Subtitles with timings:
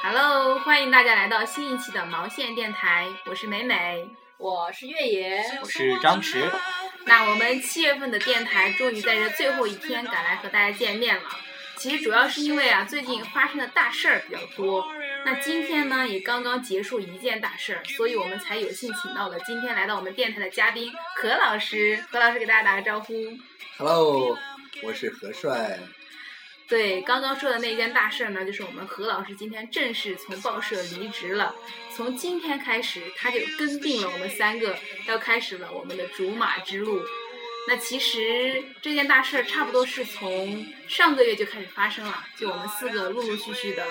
[0.00, 6.48] Hello，欢迎大家来到新一期的毛线电台，我是美美，我是月野，我是张弛。
[7.04, 11.22] 那我们七月份的电台终于在这最后一天赶来和大家见面了。
[11.76, 14.86] 其实主要是因为啊，最近发生的大事儿比较多。
[15.24, 22.04] 那今天呢，也刚刚结束一件大事儿，所以我们才有幸请到了今天来到我们电台的嘉宾何老师。
[22.10, 23.14] 何老师给大家打个招呼。
[23.76, 24.38] Hello，
[24.82, 25.78] 我是何帅。
[26.68, 31.54] 对，刚刚说的那件大事呢，就是我们何老师今天正式从报社离职了。
[31.96, 34.76] 从今天开始，他就跟定了我们三个，
[35.06, 37.02] 要开始了我们的竹马之路。
[37.66, 43.86] 那其实这件大事儿差不多是从上个月就开始发生了，就我们四个陆陆续续的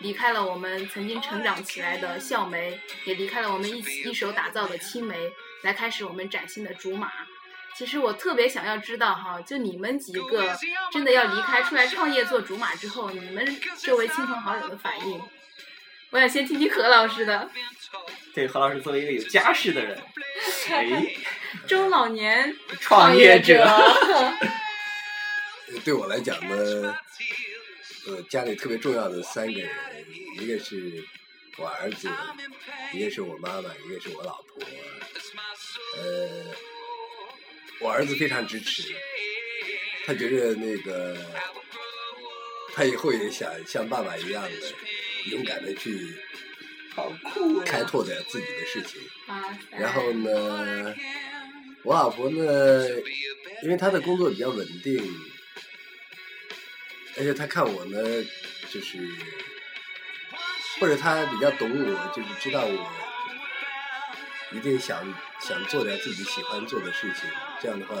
[0.00, 5.30] 离开了我们曾经成长起来的校梅，也离开了我们一起一手打造的青梅，
[5.62, 7.12] 来开始我们崭新的竹马。
[7.74, 10.56] 其实我特别想要知道哈，就你们几个
[10.92, 15.20] 真的要离开出来创业做竹马之后，你们周围亲朋好友的反应。
[16.10, 17.50] 我想先听听何老师的。
[18.34, 19.98] 对，何老师作为一个有家室的人，
[20.70, 21.14] 哎，
[21.66, 23.66] 中老年创业者。
[25.84, 26.94] 对我来讲呢，
[28.06, 29.70] 呃，家里特别重要的三个人，
[30.38, 31.02] 一个是
[31.56, 32.10] 我儿子，
[32.92, 34.62] 一个是我妈妈，一个是我老婆，
[35.96, 36.71] 呃。
[37.82, 38.94] 我儿子非常支持，
[40.06, 41.16] 他觉得那个
[42.74, 44.50] 他以后也想像爸爸一样的
[45.30, 46.16] 勇敢的去
[47.66, 49.00] 开拓点自己的事情。
[49.70, 50.94] 然后呢，
[51.82, 52.88] 我老婆呢，
[53.62, 55.02] 因为她的工作比较稳定，
[57.16, 57.98] 而且她看我呢，
[58.70, 58.98] 就是
[60.78, 62.92] 或者她比较懂我，就是知道我
[64.54, 64.98] 一定想
[65.40, 67.28] 想做点自己喜欢做的事情。
[67.60, 67.96] 这样的话，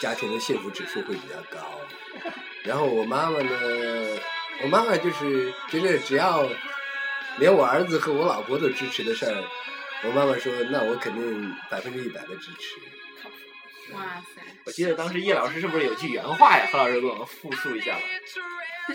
[0.00, 1.80] 家庭的幸福指数会比较高。
[2.64, 3.50] 然后我妈妈呢，
[4.62, 6.48] 我妈妈就是觉得只要
[7.38, 9.42] 连我儿子和我老婆都支持的事儿，
[10.04, 13.92] 我妈妈说那我肯定百分之一百的支持。
[13.92, 14.00] 哇
[14.34, 14.40] 塞！
[14.64, 16.66] 我记得当时叶老师是不是有句原话呀？
[16.72, 18.00] 何老师给我们复述一下吧。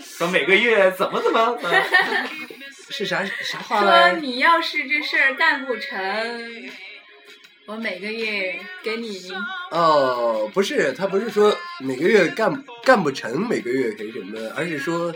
[0.02, 1.56] 说每个月怎么怎么？
[2.90, 6.70] 是啥啥话说你要是这事儿干不成。
[7.66, 9.30] 我每个月给你
[9.70, 15.14] 哦，不是，他不是说每个月干干不成，每个月给什么，而是说，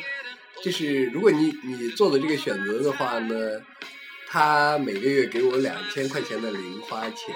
[0.62, 3.34] 就是如果你你做的这个选择的话呢，
[4.28, 7.34] 他每个月给我两千块钱的零花钱，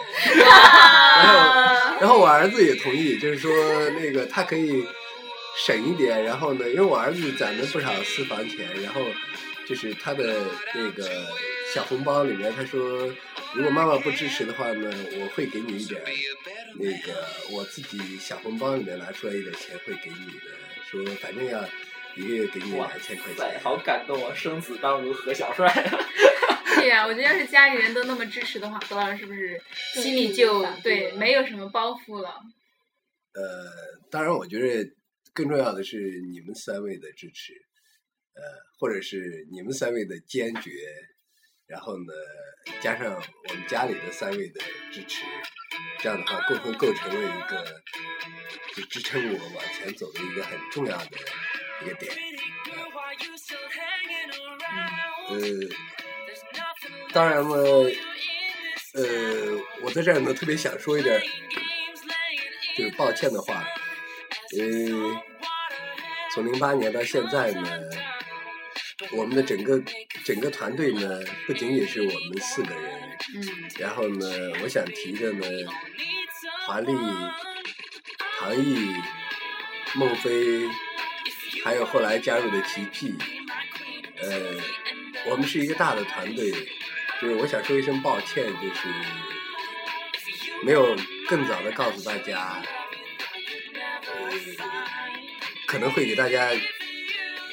[1.16, 3.50] 然后 然后我儿子也同意，就是说
[3.98, 4.86] 那个他可以
[5.66, 9.00] 省一点，然后呢，因为我儿子攒了不少私房钱，然后
[9.68, 11.26] 就是他的那个
[11.74, 13.12] 小红包里面，他说。
[13.54, 16.02] 如果妈妈不支持的话呢，我会给你一点，
[16.78, 20.52] 那个我自己小红包里面拿出来一点钱会给你的，
[20.84, 21.66] 说反正要
[22.14, 23.58] 一个月给你两千块钱。
[23.60, 24.34] 好感动啊！
[24.34, 25.66] 生子当如何小帅。
[26.76, 29.58] 对呀，我觉得要是家里人都那么支持的话，何老师是不是
[29.94, 32.28] 心里就对没有什么包袱了？
[33.32, 34.90] 呃，当然，我觉得
[35.32, 37.54] 更重要的是你们三位的支持，
[38.38, 38.42] 呃，
[38.78, 40.70] 或者是你们三位的坚决。
[41.66, 42.14] 然后呢，
[42.80, 44.60] 加上我们家里的三位的
[44.90, 45.22] 支持，
[45.98, 47.82] 这样的话，共同构成了一个
[48.74, 51.10] 就支撑我往前走的一个很重要的
[51.84, 52.10] 一个点。
[55.28, 55.36] 呃，
[57.12, 57.90] 当然了，
[58.94, 59.02] 呃，
[59.82, 61.20] 我在这儿呢特别想说一点，
[62.78, 63.62] 就是抱歉的话，
[64.56, 65.22] 呃，
[66.32, 68.07] 从零八年到现在呢。
[69.12, 69.82] 我们的整个
[70.24, 74.26] 整个团队呢，不仅仅是我们四个人，嗯，然后呢，
[74.62, 75.46] 我想提的呢，
[76.66, 76.92] 华丽、
[78.38, 78.94] 唐毅、
[79.94, 80.68] 孟非，
[81.64, 83.14] 还有后来加入的奇迹，
[84.20, 84.56] 呃，
[85.26, 86.52] 我们是一个大的团队，
[87.20, 88.88] 就是我想说一声抱歉，就是
[90.62, 90.94] 没有
[91.26, 92.62] 更早的告诉大家，
[94.04, 94.30] 呃，
[95.66, 96.50] 可能会给大家。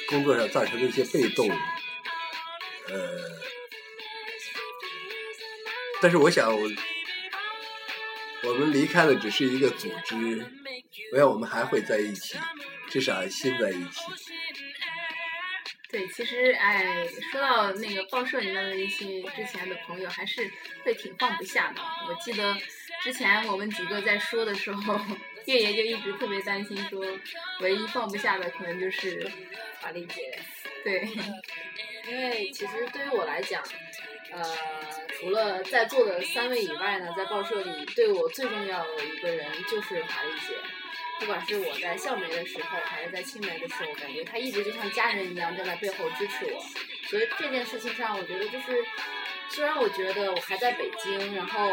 [0.07, 2.97] 工作上造成的一些被动，呃，
[6.01, 6.53] 但是我想，
[8.43, 10.45] 我们离开的只是一个组织，
[11.11, 12.37] 我想我们还会在一起，
[12.89, 14.01] 至少心在一起。
[15.89, 20.51] 对，其实哎，说到那个报社里面的一些之前的朋友，还是
[20.83, 21.81] 会挺放不下的。
[22.09, 22.55] 我记得
[23.01, 24.99] 之前我们几个在说的时候，
[25.45, 27.05] 月爷就一直特别担心，说
[27.61, 29.29] 唯一放不下的可能就是。
[29.81, 30.39] 华丽姐，
[30.83, 31.07] 对，
[32.09, 33.61] 因为其实对于我来讲，
[34.31, 34.41] 呃，
[35.09, 40.55] 除了在座的三位以外呢，在报社里对我最重要的一个人就是华丽姐。
[41.19, 46.59] 不管是我在校媒的时候，还是在青媒的时候，感觉她一直就像家人一样站在背后支持我。
[47.07, 48.83] 所以这件事情上，我觉得就是，
[49.49, 51.71] 虽然我觉得我还在北京，然后，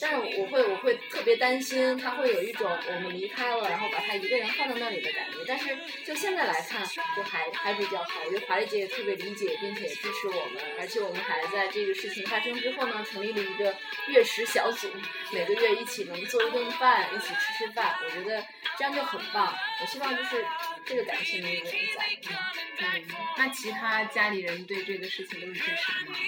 [0.00, 5.38] 但是我会我会特别担心他会有一种我们离开了，然后把他一个人放在那里的感觉。
[5.46, 5.76] 但是
[6.06, 6.84] 就现在来看，
[7.16, 8.20] 就还还比较好。
[8.24, 13.74] 我觉得华丽姐也特别理解并且支持我们，而且我们还在这个事情发生之后呢，成立了一个
[14.08, 14.88] 月食小组，
[15.32, 17.98] 每个月一起能做一顿饭，一起吃吃饭。
[18.04, 18.42] 我觉得
[18.78, 19.54] 这样就很棒。
[19.80, 20.44] 我希望就是
[20.86, 22.08] 这个感情能永远在。
[22.80, 23.04] 嗯，
[23.36, 26.18] 那其他家里人对这个事情都是支持的吗？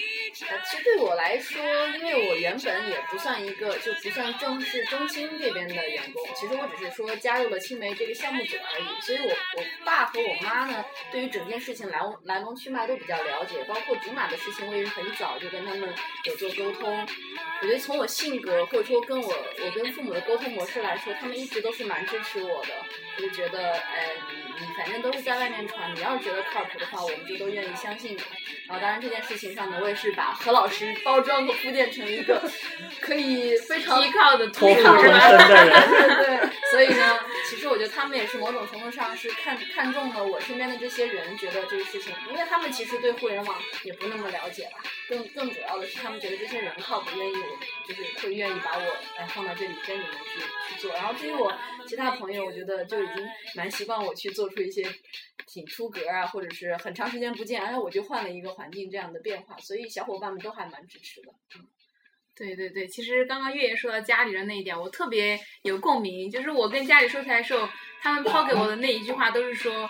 [0.82, 1.62] 对我来说，
[1.98, 9.00] 因为我原本也不算一个，就不算正式中青这边的员工，其实我只是说加入了青梅这个项目组而已。
[9.00, 15.92] 所以我我爸和我妈呢，对于整件事情来来龙去脉都比较了解，包括竹马的事情，我也是很早就跟他们
[16.24, 17.06] 有做沟通。
[17.62, 22.68] 我觉得从我性格或者说跟我我跟父母的沟通模式来说，他们一直都是蛮支持我的。
[23.20, 28.20] 我就觉得，哎，你你反正都是在外面传，你要是觉得靠谱的话，我们就都愿意相信你。
[28.66, 32.42] 然后当然这件事情上呢，我也是把何老师包装和铺垫成一个
[33.00, 34.82] 可以非常依靠的托付？
[34.82, 34.92] 身
[35.48, 35.70] 的人。
[36.16, 37.18] 对对，所以呢，
[37.48, 44.78] 其实我觉得他们也是某种程度上是看看中了我身边的这些人，觉得这个事情，因为他们其实对互联网也不那么了解吧，
[45.08, 47.58] 更更主要的是他们觉得这些人靠谱，愿意我
[47.88, 50.92] 就是会愿意把我哎放到这里跟你们去去做。
[50.92, 51.52] 然后至于我
[51.88, 53.16] 其他朋友，我觉得就已经
[53.56, 54.86] 蛮习惯我去做出一些
[55.46, 61.32] 挺出格啊，或者是很长时间不见，哎，我就换了一个环境这样的变化，所以小伙伴们都还蛮支持的。
[62.40, 66.30] 对对对，其实刚刚月月说到家里人那一点，我特别有共鸣。
[66.30, 67.68] 就是我跟家里说起来的时候，
[68.00, 69.88] 他们抛给我的那一句话都是说，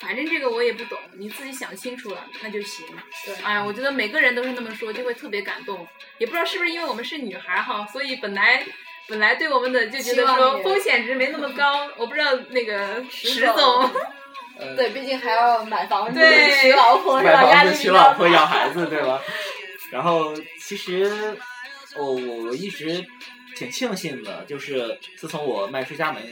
[0.00, 2.84] 反正这个我也不懂，你自己想清楚了那就行。
[3.24, 5.86] 对哎呀，我觉得每个人都是那么说，就会特别感动。
[6.18, 8.66] 也不知道是不是因为我们是女孩儿哈，所以本来
[9.08, 11.88] 本来对我们的就觉得说风险值没那么高。
[11.96, 13.88] 我不知道那个石总
[14.76, 17.50] 对，毕竟还要买房子、对娶老婆是买吧？
[17.50, 19.20] 压力房子、娶老婆、养孩子，对吧？
[19.92, 21.36] 然后其实
[21.96, 23.04] 我我我一直
[23.54, 26.22] 挺庆幸的，就是自从我迈出家门，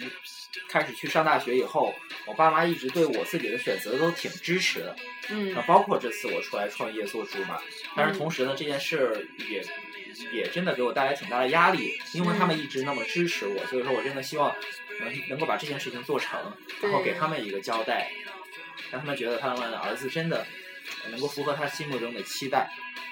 [0.68, 1.94] 开始去上大学以后，
[2.26, 4.96] 我爸妈一直对我自己的选择都挺支持的。
[5.28, 7.60] 嗯那包括这次我出来创业做猪嘛，
[7.94, 9.62] 但是同时呢，这件事儿也
[10.32, 14.54] 也真的给我带来挺大的压力，因为他们一直那么支持我，所以说我真的希望
[14.98, 16.40] 能能够把这件事情做成，
[16.82, 18.10] 然后给他们一个交代，
[18.90, 20.44] 让他们觉得他们的儿子真的
[21.10, 22.68] 能够符合他心目中的期待。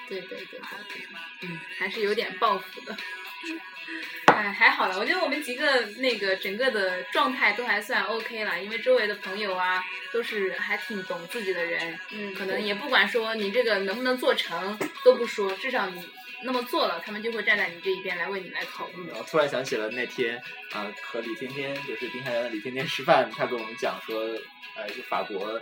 [0.09, 0.59] 对对对对。
[0.89, 2.97] 对，嗯，还是有点抱负的。
[4.27, 9.83] 哎，还好了，我觉得我们几个那个整个的状态都还算 OK 了，因为周围的朋友啊
[10.13, 16.07] 都是还挺懂自己的人，嗯，可能也不管说你这个能不能做成都不说，至少你
[16.43, 19.07] 那么做了，他们就会站在你这一边来为你来考虑。
[19.07, 20.41] 然后突然想起了那天
[20.73, 24.19] 啊、和李天天，就是丁海洋的李天天吃饭，他跟我们讲说，
[24.75, 25.59] 呃，就法国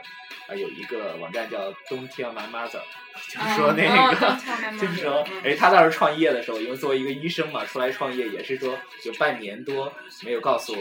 [0.47, 2.81] 啊、有一个网站叫 Don't Tell My Mother，
[3.27, 4.77] 就是说那哦个。
[4.77, 9.91] 就是说，嗯哎，他当时创业的时候，因为作为一个医生嘛，出来创业也是说有半年多
[10.23, 10.75] 没有告诉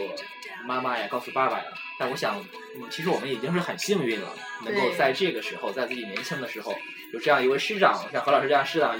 [0.65, 1.65] 妈妈呀，告诉爸爸呀。
[1.99, 2.39] 但我想，
[2.77, 4.31] 嗯，其实我们已经是很幸运了，
[4.63, 6.77] 能够在这个时候，在自己年轻的时候，
[7.11, 8.95] 有这样一位师长，像何老师这样师长，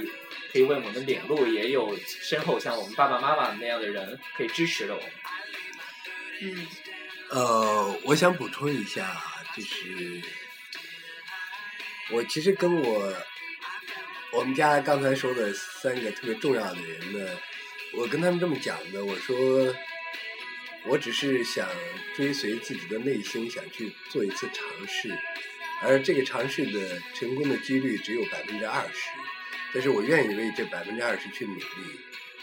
[0.51, 5.09] 可以为我们领路，也有身后像我们爸爸妈妈那样的人可以支持着我们。
[6.41, 6.67] 嗯
[7.29, 9.21] 呃，我想补充一下，
[9.55, 10.21] 就是
[12.11, 13.13] 我其实跟我
[14.31, 17.29] 我们家刚才说的三个特别重要的人呢，
[17.97, 19.75] 我跟他们这么讲的，我说
[20.85, 21.67] 我只是想
[22.15, 25.11] 追随自己的内心，想去做一次尝试，
[25.81, 29.09] 而这个尝试的成功的几率只有百分之二十，
[29.73, 31.63] 但是我愿意为这百分之二十去努力，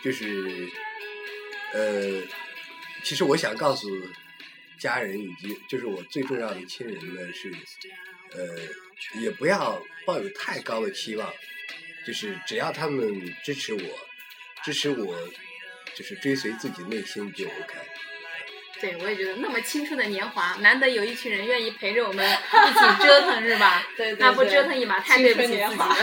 [0.02, 0.68] 就是
[1.72, 2.22] 呃，
[3.02, 3.88] 其实我想告诉
[4.78, 7.50] 家人以及就是我最重要的亲人呢是，
[8.32, 11.32] 呃，也不要抱有太高的期望，
[12.06, 13.80] 就是只要他们支持我，
[14.62, 15.16] 支持我，
[15.94, 17.74] 就是追随自己内心就 OK。
[18.80, 23.82] 对，我也觉得那么青春的年华，难得有一群人愿意陪着我们一起折腾， 是吧？
[23.96, 25.94] 对对那不折腾一把，太对不起自己青春年华了。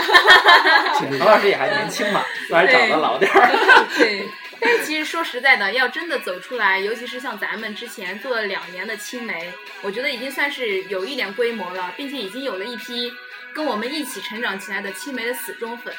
[1.18, 3.50] 何老师也还年轻嘛，虽然长得老点儿。
[3.96, 4.26] 对，
[4.60, 9.52] 但是其实说实在的，要真的走出来，尤其是像咱们之前做了两年的青梅，
[9.82, 13.12] 我觉得已经算是有一点规模了，并且已经有了一批
[13.54, 15.94] 跟我们一起成长起来的青梅的死忠粉。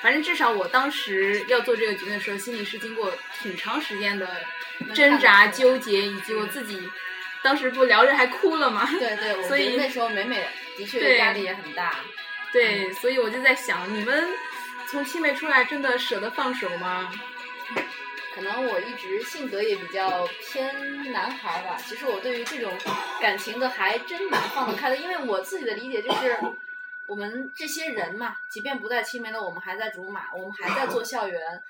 [0.00, 4.28] 反正至少我当时要做这个决定的时候，心里是经过挺长时间的
[4.94, 6.88] 挣扎、纠结，以及我自己
[7.42, 8.88] 当时不聊着还哭了嘛？
[8.98, 10.46] 对对，所以那时候美美
[10.78, 11.96] 的确对压力也很大。
[12.52, 14.28] 对，所以我就在想，你们
[14.88, 17.12] 从青梅出来，真的舍得放手吗？
[18.34, 21.76] 可能我一直性格也比较偏男孩儿吧。
[21.84, 22.72] 其实我对于这种
[23.20, 26.38] 感情的还真蛮放得开的，因为我自己的理解就是，
[27.10, 31.60] 我们这些人嘛，即便不在青梅了，我们还在竹马，我们还在做校园。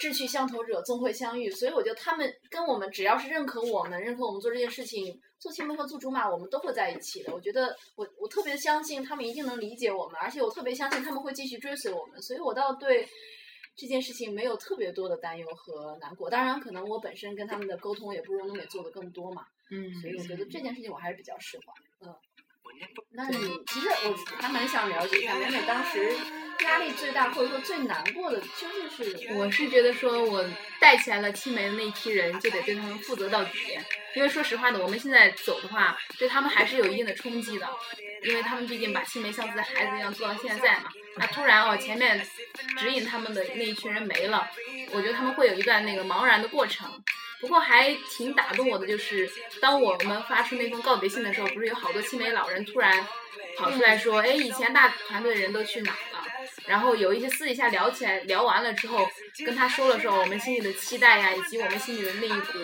[0.00, 7.34] 志趣相投者终会相遇，所以我觉得他们跟我们只要是认可我们，认可我们做这件事情，做青梅和做竹马，我们都会在一起的。
[7.34, 13.04] 我觉得我我特别相信他们一定能理解我们，而且我特别相信他们会继续追随我们，所以我倒对
[13.74, 16.30] 这件事情没有特别多的担忧和难过。
[16.30, 19.42] 当然，可能我本身跟他们的沟通也不如东美做的更多嘛，
[19.72, 21.64] 嗯，所以我觉得这件事情我还是比较释怀。
[22.06, 22.14] 嗯，
[23.12, 26.14] 那你其实我还蛮想了解一下美美当时
[26.64, 30.44] 压力最大或者说最难过的究竟是我是觉得说，我
[30.80, 33.50] 带起来了青梅的那一批人，就得对他们负责到底。
[34.14, 37.68] 因为说实话呢，我们现在走的话，对他们还是有一定的冲击的，
[38.24, 40.90] 因为他们毕竟把青梅像自己的孩子一样做到现在嘛。
[41.16, 42.24] 那突然哦，前面
[42.78, 44.48] 指引他们的那一群人没了，
[44.92, 46.88] 我觉得他们会有一段那个茫然的过程。
[47.40, 49.30] 不过还挺打动我的，就是
[49.60, 53.06] 当我们发出那封告别信的时候，不是有好多青梅老人突然
[53.56, 56.24] 跑出来说：“哎，以前大团队的人都去哪了？”
[56.66, 59.08] 然后有一些私底下聊起来，聊完了之后，
[59.46, 62.58] 跟他说了说我们心里的期待呀，以及我们心里的那一股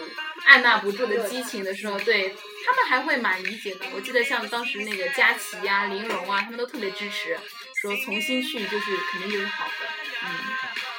[0.45, 2.35] 按捺不住的激情的时候，对
[2.67, 3.87] 他们还会蛮理解的。
[3.95, 7.39] 我记得像当时那个佳琪呀、玲珑啊，他们都特别支持，
[7.81, 9.87] 说重新去就是肯定就是好的，
[10.25, 10.94] 嗯。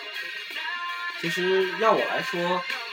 [1.25, 2.39] 其实要我来说，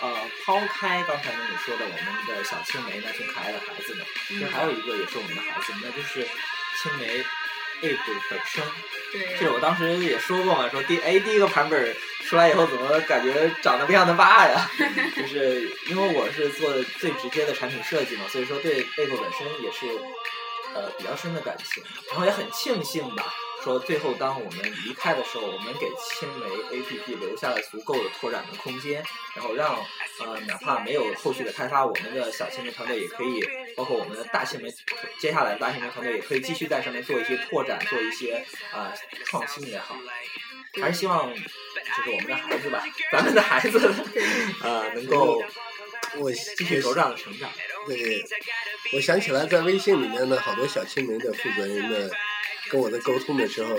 [0.01, 6.27] 呃，抛开刚才跟你说的我们的小青梅那群可爱的孩子们，其实还有一个也是我们的孩子，那就是
[6.83, 7.23] 青梅
[7.83, 8.65] A 部本身。
[9.13, 9.37] 对。
[9.37, 14.71] 是我当时也说过嘛，说第哎第一个版本出来以后，怎么感觉长得不像他爸呀？
[15.15, 19.87] 就是因为我是做最直接的产品设计嘛，所以说对 A 部本身也是
[20.73, 23.31] 呃比较深的感情，然后也很庆幸吧。
[23.63, 29.03] 说最后当我们离开的时候，我们给青梅 APP 留下了足够的拓展的空间，
[29.37, 29.77] 然后让
[30.21, 33.41] 呃哪怕没有后续的开发，我们的小青梅团队也可以，
[33.77, 34.69] 包括我们的大青梅，
[35.21, 38.95] 接下来的大青梅团队也可以继续在上面做一些拓展，做一些啊、呃、
[39.27, 39.97] 创新也好，
[40.81, 41.41] 还是希望就
[42.03, 43.95] 是我们的孩子吧，咱们的孩子
[44.63, 45.41] 呃能够
[46.19, 47.49] 我继续茁壮的成长。
[47.87, 48.25] 对，
[48.93, 52.11] 我想起来在微信里面的，好多小青梅的负责人呢。
[52.73, 53.79] 跟我在沟通的时候，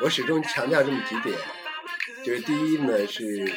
[0.00, 1.36] 我始终强调这么几点，
[2.24, 3.52] 就是第一呢是，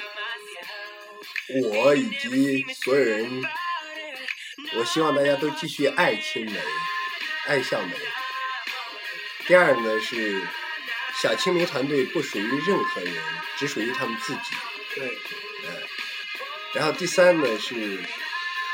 [1.70, 3.44] 我以及所有人，
[4.76, 6.60] 我希望大家都继续爱青梅，
[7.46, 7.94] 爱向梅。
[9.46, 10.42] 第二呢是，
[11.22, 13.14] 小青梅团队不属于任何人，
[13.60, 14.56] 只属于他们自己。
[14.96, 15.16] 对。
[15.66, 15.70] 嗯，
[16.74, 18.00] 然后第三呢是，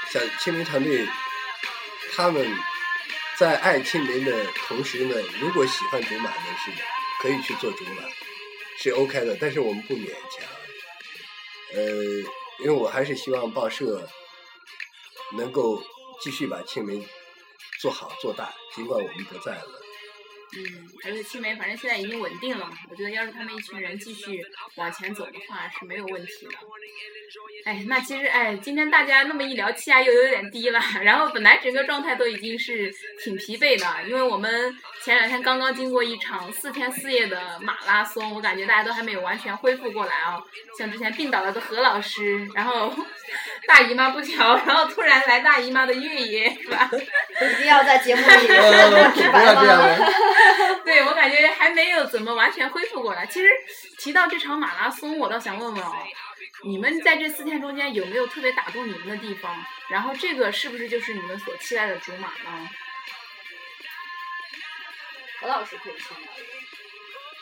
[0.09, 1.05] 小青梅团队，
[2.15, 2.47] 他们。
[3.39, 6.71] 在爱青梅的同时呢，如果喜欢竹马呢，是
[7.21, 8.03] 可以去做竹马，
[8.77, 10.45] 是 OK 的，但是我们不勉强。
[11.73, 11.81] 呃，
[12.59, 14.05] 因为我还是希望报社
[15.37, 15.81] 能够
[16.21, 17.01] 继续把青梅
[17.79, 19.88] 做好做大，尽管我们不在了。
[20.57, 24.43] 嗯，而且青梅反正现在已经稳定了，我觉得要是他们一群人继续
[24.75, 26.51] 往前走的话是没有问题的。
[27.65, 30.79] 哎，那其实哎，今天大家那么一聊，气压又有点低了。
[31.03, 32.91] 然后本来整个状态都已经是
[33.23, 40.41] 挺疲惫的，因为我们前两天刚刚经过一场四天四夜的马拉松，我感觉大家都还没有完全恢复过来啊。
[40.77, 42.91] 像之前病倒了的何老师，然后
[43.67, 46.89] 大姨妈不调，然后突然来大姨妈的月爷，是吧？
[47.41, 49.61] 一定要在节目里 呃 直白吗？
[50.83, 53.25] 对，我感觉还没有怎么完全恢复过来。
[53.25, 53.47] 其实
[53.97, 55.93] 提到这场马拉松，我倒想问问哦。
[56.63, 59.55] 你们在这四天中间有没有特别打动你们的地方？
[59.89, 62.69] 然后这个是不是就是你们所期待的竹马呢？
[65.39, 66.27] 何老师可以先聊。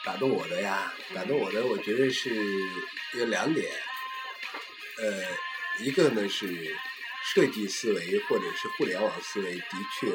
[0.06, 2.30] 打动我的呀，打动我的，我觉得是
[3.16, 3.68] 有两点。
[5.00, 5.24] 呃，
[5.80, 6.76] 一个呢是
[7.34, 9.66] 设计思维或者是互联网思维，的
[10.00, 10.12] 确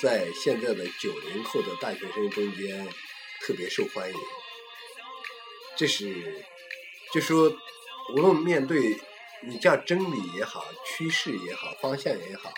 [0.00, 2.86] 在现在的九零后的大学生中间
[3.40, 4.16] 特别受欢迎。
[5.76, 6.44] 这是
[7.12, 7.56] 就说。
[8.14, 8.98] 无论面对
[9.42, 12.50] 你叫真理也好，趋势也好，方向也好，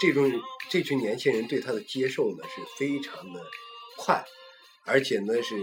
[0.00, 0.28] 这种
[0.68, 3.40] 这群年轻人对他的接受呢是非常的
[3.96, 4.24] 快，
[4.84, 5.54] 而且呢是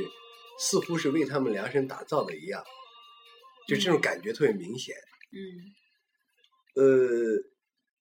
[0.58, 2.63] 似乎是为他们量身打造的一样，
[3.68, 4.96] 就这种感觉特别明显。
[4.96, 5.12] 嗯。
[6.75, 7.44] 呃，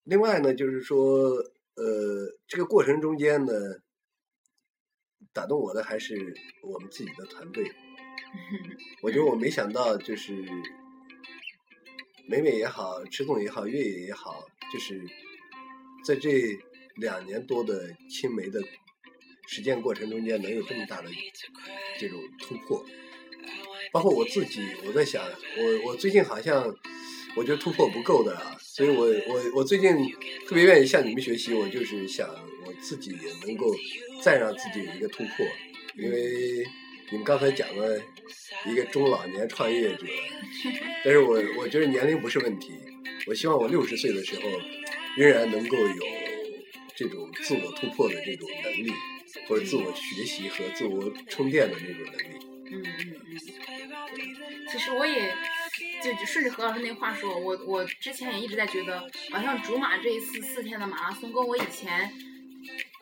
[0.05, 1.31] 另外呢，就是说，
[1.75, 3.53] 呃，这个过程中间呢，
[5.33, 7.71] 打动我的还是我们自己的团队。
[9.03, 10.45] 我觉得我没想到，就是。
[12.25, 15.03] 美美也好，迟总也好，越野也好，就是
[16.05, 16.57] 在这
[16.95, 18.63] 两年多的青梅的
[19.49, 21.11] 实践过程中间，能有这么大的
[21.99, 22.87] 这种突破。
[23.93, 25.23] 包括我自己，我在想，
[25.59, 26.73] 我我最近好像
[27.35, 29.91] 我觉得突破不够的，所以我我我最近
[30.47, 32.29] 特别愿意向你们学习，我就是想
[32.67, 33.75] 我自己也能够
[34.23, 35.47] 再让自己有一个突破，
[35.97, 36.65] 因为
[37.11, 37.99] 你们刚才讲了
[38.67, 40.07] 一个中老年创业者，
[41.05, 42.73] 但是我我觉得年龄不是问题，
[43.27, 44.43] 我希望我六十岁的时候
[45.17, 46.05] 仍然能够有
[46.95, 48.93] 这种自我突破的这种能力，
[49.49, 52.47] 或者自我学习和自我充电的那种能力。
[52.71, 53.15] 嗯嗯。
[54.71, 55.35] 其实我也
[56.03, 62.13] 就就顺着何老师那话说，我我之前也一直在觉得，好像竹马这一次四天的马拉松跟我以前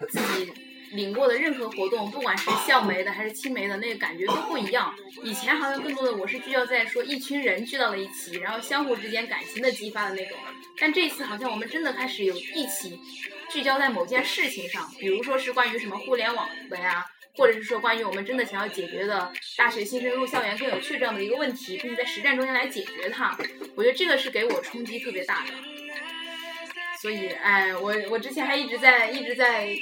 [0.08, 0.52] 自己
[0.92, 4.94] 领过的任何活动，不管是校媒的还是青媒的，那个感觉都不一样。
[5.22, 10.36] 以前好像更多的我是聚焦在说一群人聚到了一起，然后相互之间感情的激发的那种。
[10.78, 13.00] 但这一次好像我们真的开始有一起
[13.50, 17.06] 聚焦在某件事情上，比如说是关于什么互联网的呀。
[17.36, 23.36] 或者是说关于我们真的想要解决的大学新生入校园更有趣这样的一个问题，并且在实战中间来解决它，
[23.74, 25.52] 我觉得这个是给我冲击特别大的。
[27.00, 29.74] 所以，哎，我我之前还一直在一直在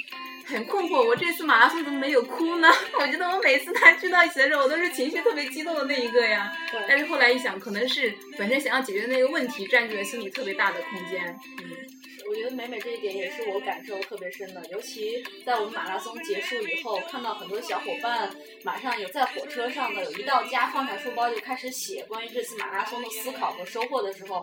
[0.45, 2.69] 很困惑，我这次马拉松怎么没有哭呢？
[2.97, 6.51] 我觉得我每次他聚到一起的时候，我都是情绪特别激动的那一个呀。
[6.87, 11.37] 但是后来一想，可能是本身想要解决的那个问题占据了心里特别大的空间。
[11.59, 11.98] 嗯。
[12.29, 18.29] 我觉得美美这一点也是我感受特别深的，尤其在我们马拉松结束以后，看到很多小伙伴
[18.61, 24.39] 马上有在火车上的，有一到家放下书包就开始写关于这次马拉松的思考和收获的时候，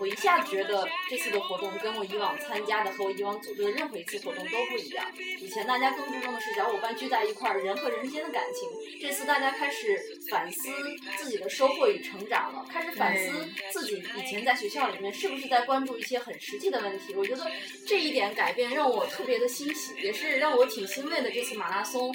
[0.00, 5.04] 我一下觉得这次的活动跟我以往参加的和我以往组织的任何一次活动都不一样。
[5.38, 10.70] 以前大家更注重的是小伙伴聚在一块儿人和人之间的感情，这次大家开始反思
[11.18, 17.14] 自己的收获与成长了，开始反思自己以前在学校里面是不是在关注一些很实际的问题。
[17.14, 17.25] 我。
[17.30, 17.50] 我觉得
[17.86, 21.30] 这一点改变让我特别的欣喜，也是让我挺欣慰的。
[21.30, 22.14] 这次马拉松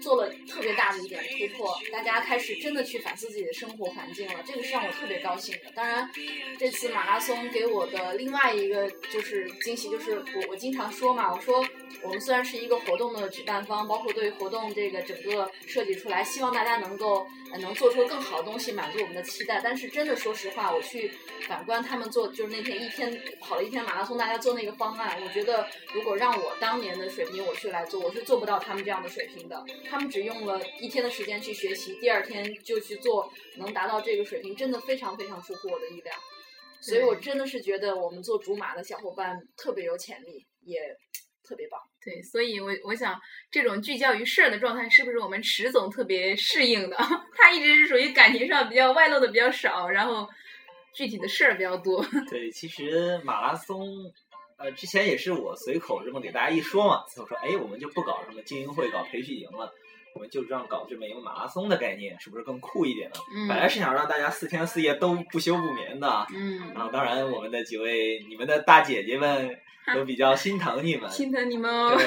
[0.00, 5.70] 做了特别大的一点突破，大家开始真的去反思自己的生活环境了，这个是让我特别高兴的。
[5.74, 6.10] 当然，
[6.58, 11.64] 这次马拉松给我的另外一个就是惊喜，就是我我经常说嘛，我说
[12.02, 17.26] 我们虽然是一个活动的举办方，包括对活动这个整个设计出来，希望大家能够
[17.60, 19.60] 能做出更好的东西，满足我们的期待。
[19.62, 21.10] 但是真的说实话，我去。
[21.48, 29.62] 反观他们做，就是那天一天跑了一天马拉松，大家做那个方案，我觉得如果让我当年的水平我去来做，我是做不到他们这样的水平的。
[29.90, 36.14] 他们只用了一天的时间去学习，第二天就去做，能达到这个水平，真的非常非常出乎我的意料。
[36.80, 40.78] 所以我真的是觉得我们做竹马的小伙伴特别有潜力，也
[41.52, 41.78] 特别棒。
[42.02, 46.96] 对，所以我我想这种聚焦于事儿的状态，是不是我们池总特别适应的？
[47.36, 50.26] 他一直是属于感情上比较外露的比较少，然后。
[50.94, 52.04] 具体的事儿比较多。
[52.28, 54.12] 对，其实马拉松，
[54.58, 59.72] 呃，之前也是我随口这么给大家一说嘛，我说，哎，我们就不搞什么精英会、搞培训营了，
[60.14, 63.16] 我们就这样搞这么一个马拉松的概念，是不是更酷一点呢？
[63.34, 63.48] 嗯。
[63.48, 66.26] 本来是想让大家四天四夜都不休不眠的。
[66.34, 66.72] 嗯。
[66.74, 69.58] 然后，当然，我们的几位你们的大姐姐们
[69.94, 71.08] 都比较心疼你们。
[71.10, 71.94] 心疼你们哦。
[71.96, 72.06] 对。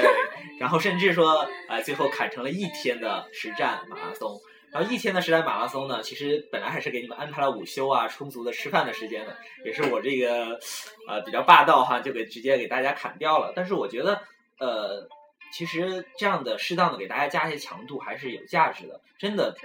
[0.59, 4.39] 然后，甚至说，啊，最后砍成了一天的实战马拉松。
[4.71, 10.59] 然后一天的实战马拉松呢，其实本来还是给你们安排了午休啊、充足的吃饭的时间的，也是我这个
[11.07, 13.53] 呃比较霸道哈，就给直接给大家砍掉了。
[13.55, 14.21] 但是我觉得
[14.59, 15.07] 呃，
[15.55, 19.55] 其实这样的适当的给大家加一些强度还是有价值的，真的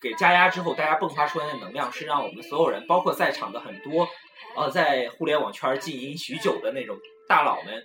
[0.00, 4.08] 给加压之后，大家迸发出来的能量是让我们所有人，包括在场的很多
[4.54, 7.84] 呃在互联网圈经营许久的那种大佬们。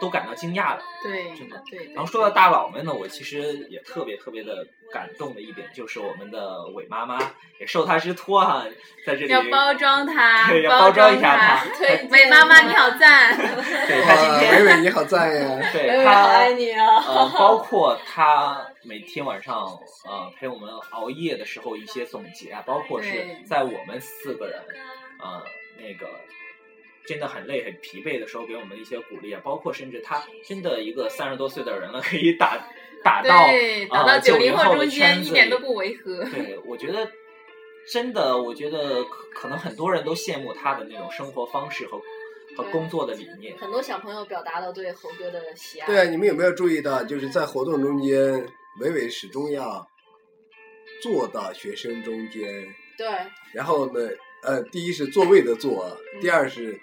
[0.00, 1.92] 都感到惊讶了，对，真的对。
[1.94, 7.18] 然后说到大佬们呢，我其实也特别特别的感动的一点，就是我们的伟妈妈
[7.60, 8.64] 也受她之托哈，
[9.06, 11.64] 在这里要包装她， 对，要包装一下她。
[12.10, 16.96] 伟妈妈你好赞， 对她今天，伟伟你好赞呀， 对她爱你啊。
[17.06, 24.58] 呃，包括她每天晚上呃陪我们熬夜的时候一些总结啊，包括是在我们四个人
[25.20, 25.42] 呃
[25.76, 26.08] 那个。
[27.06, 32.56] 真的很累很疲惫的时候，给我们一些鼓励啊，包括甚至他真的一个三十多岁的人了，可以打
[33.02, 33.48] 打到
[33.90, 36.22] 打到九零后中间一点都不违和。
[36.26, 37.10] 对，我觉得
[37.90, 39.02] 真的，我觉得
[39.34, 42.00] 可能很多人都羡慕他的那种生活方式和
[42.56, 43.56] 和工作的理念。
[43.58, 45.86] 很多小朋友表达了对猴哥的喜爱。
[45.86, 48.46] 对啊，你们有没有注意到，就是在活动中间，
[48.80, 49.84] 伟伟始终要
[51.02, 52.44] 坐到学生中间。
[52.96, 53.08] 对。
[53.52, 54.10] 然后呢，
[54.44, 56.78] 呃，第一是座位的坐，第二是。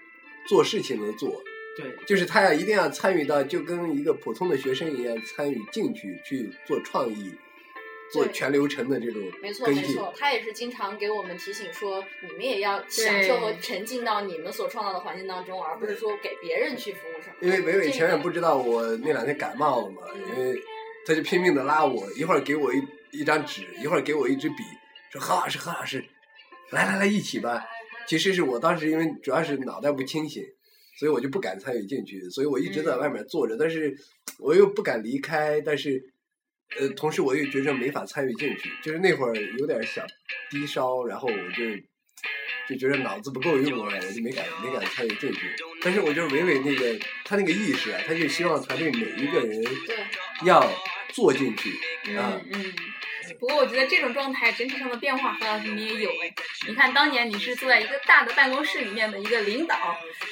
[0.48, 1.44] 做事情的做，
[1.76, 7.34] 对，就是他要一定要参与到，就跟一个普通的学生一样参与进去去做创意，
[8.12, 17.36] 做全流程的这种没错没错，他也是经常给我们提醒说，你们也要享受和沉浸到你们所创造的环境当中，而不是说给别人去服务什么。
[17.42, 20.58] 因为伟伟前面不知道我那两天感冒了嘛，因为
[21.06, 22.82] 他就拼命的拉我，一会儿给我一
[23.12, 24.64] 一张纸，一会儿给我一支笔，
[25.12, 26.04] 说何老师何老师，
[26.72, 27.66] 来来来一起吧。
[28.08, 30.44] 其实是我当时因为主要是脑袋不清醒，
[30.98, 33.96] 所以我就不敢参与进去，所以我一直在外面坐着，但是
[34.40, 36.02] 我又不敢离开，但是
[36.80, 40.06] 呃，同时我又觉着没法参与进去，就是那会儿有点小
[40.50, 41.64] 低烧，然后我就
[42.68, 45.40] 就觉得脑子不够用了，我就没敢没敢参与进去。
[45.82, 49.96] 但是我就是伟伟那个他那个意识啊，他就希望团队每一个人对，
[50.46, 50.60] 要
[51.10, 51.70] 做进去
[52.18, 52.74] 啊嗯，嗯。
[53.42, 56.34] 不过我觉得这种状态整体上的变化，何老师你也有哎。
[56.66, 59.76] 你看当年你是坐在一个大的办公室里面的一个领导，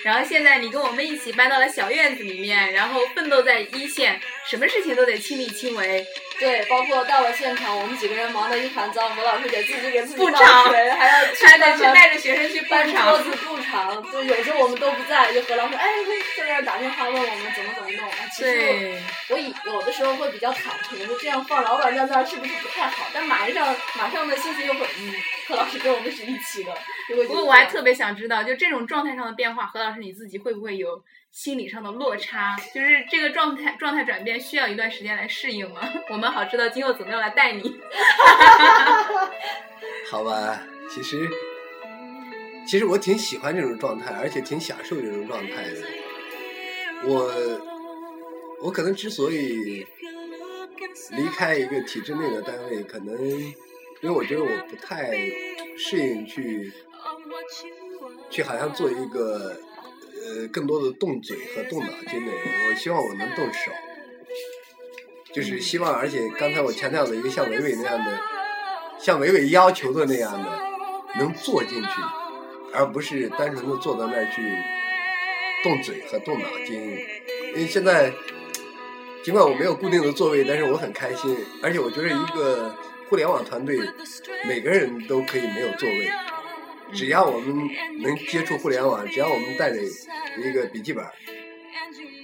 [0.04, 6.06] 然后现在你跟我们一起搬到了小院子里面，然后奋斗在一线，什么事情都得亲力亲为。
[6.40, 12.90] 对，包括到了现场，我们几个人忙得一团糟，何老师给自己给自己倒布场水，还要 去还得去带着学生去搬。
[12.90, 15.88] 桌子布场，就有时候我们都不在，就何老师哎
[16.38, 18.10] 在那儿打电话问我们怎么怎么弄。
[18.36, 23.08] 其实对，我以有的时候会比较忐忑，就这样放老板在那儿是不是不太好？
[23.14, 25.14] 但马上马上的心情又会，嗯，
[25.48, 26.74] 何老师跟我们是一起的，
[27.28, 32.56] 不过我还特别想知道，就这种状态上的变化，何老师你自己会不会有心理上的落差？
[32.74, 35.82] 就是这个状态状态转变需要一段时间来适应吗？
[36.10, 37.80] 我们好知道今后怎么样来带你。
[40.12, 41.30] 好吧，其实
[42.68, 45.82] 其实我挺喜欢这种状态，而且挺享受这种状态的。
[47.04, 47.32] 我
[48.62, 49.86] 我可能之所以
[51.12, 53.54] 离开一个体制内的单位，可能因
[54.04, 55.12] 为我觉得我不太
[55.78, 56.72] 适应去
[58.30, 59.58] 去好像做一个
[60.24, 62.70] 呃更多的动嘴和动脑筋的人。
[62.70, 63.72] 我希望我能动手，
[65.34, 68.22] 就是希望，而且刚才我强调的一个像伟伟那样的。
[68.98, 70.60] 像伟伟要求的那样的，
[71.20, 71.90] 能做进去，
[72.72, 74.42] 而不是单纯的坐在那儿去
[75.64, 76.82] 动嘴和动脑筋。
[77.50, 78.14] 因为现在，
[79.26, 82.78] 尽管我没有固定的座位，但是我很开心，而且我觉得一个
[83.10, 83.76] 互联网团队，
[84.46, 86.12] 每个人都可以没有座位，
[86.94, 87.68] 只要我们
[88.02, 91.04] 能接触互联网，只要我们带着一个笔记本，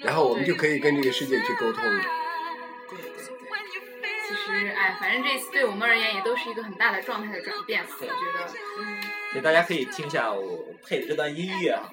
[0.04, 1.84] 然后我们就可以跟这个世界去沟通。
[1.84, 11.92] 对对对，其实哎，反正这次对我们而言也都是一个很大的状态的转变嘛，我觉得，嗯，所以大家可以听一下我配的这段音乐啊。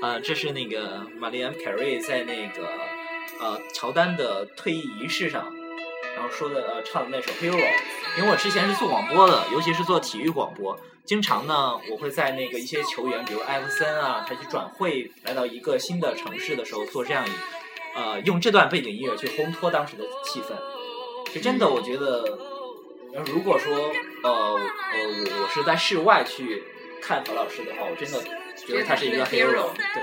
[0.00, 2.68] 呃，这是那个玛丽安·凯瑞在那个
[3.40, 5.52] 呃乔丹的退役仪式上，
[6.14, 7.56] 然后说的呃唱的那首《Hero》。
[8.16, 17.30] 因为我之前是做广播的，尤其是做体育广播，经常呢我会在那个一些球员，比如艾弗森啊，他去转会来到一个新的城市的时候，做这样一
[17.96, 20.54] 呃用这段背景音乐去烘托当时的气氛。
[21.32, 22.38] 就真的，我觉得，
[23.26, 23.76] 如果说
[24.22, 26.62] 呃呃我我是在室外去
[27.02, 28.18] 看何老师的话，我真的
[28.72, 30.02] 觉得他是一个觉得他是个 hero，对。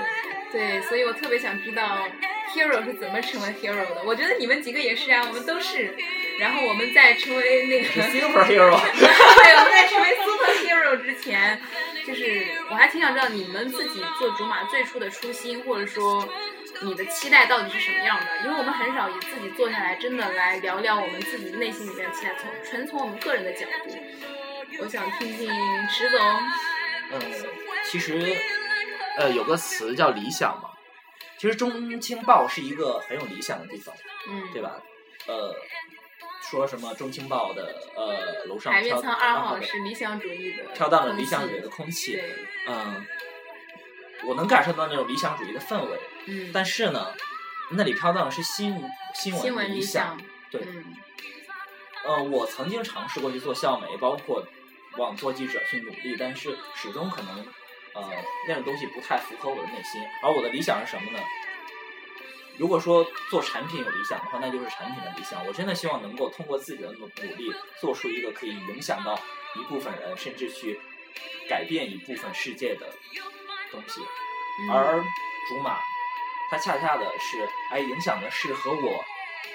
[0.52, 2.08] 对，所以我特别想知道
[2.54, 4.02] hero 是怎么成为 hero 的。
[4.04, 5.94] 我觉得你们几个也是啊，我们都是。
[6.38, 11.60] 然后我们在成为那个 superhero， 对，我们在成为 superhero 之前，
[12.06, 16.28] 就是我还挺想知道你们自己做竹马最初的初心，或者说
[16.82, 18.26] 你的期待到底是什么样的？
[18.44, 23.96] 因为我们很少以自己坐下来真的来聊聊我们自己内心里面的期待，从纯从我们个人的角度。
[24.78, 25.50] 我想听听
[25.88, 26.20] 池总，
[27.12, 27.20] 嗯，
[27.84, 28.36] 其实
[29.16, 30.70] 呃有个词叫理想嘛，
[31.38, 33.94] 其实中青报是一个很有理想的地方，
[34.28, 34.80] 嗯，对吧？
[35.26, 35.54] 呃，
[36.42, 42.20] 说什么中青报的呃楼上飘仓二号的是理想主义的，飘荡着理想主义的空气，
[42.68, 43.04] 嗯，
[44.24, 47.12] 我能感受到那种理想主义的氛围，嗯，但是呢，
[47.72, 48.80] 那里飘荡的是新
[49.14, 50.84] 新新闻理闻理想想，，对，嗯。
[52.04, 54.46] 呃，我曾经尝试过去做校媒，包括
[54.96, 57.44] 往做记者去努力，但是始终可能
[57.96, 60.00] 呃那种东西不太符合我的内心。
[60.22, 61.18] 而我的理想是什么呢？
[62.58, 65.46] 如果说做产品有理想的话，那就是产品的理想。
[65.46, 69.18] 我真的希望能够通过自己的努努力，做出一个可以影响到
[69.56, 70.80] 一部分人，甚至去
[71.50, 72.86] 改变一部分世界的
[73.70, 74.00] 东西。
[74.00, 75.02] 嗯而
[75.48, 75.78] 竹马，
[76.50, 79.04] 它恰恰的是，哎，影响的是和我